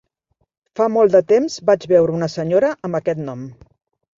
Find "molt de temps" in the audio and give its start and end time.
0.93-1.57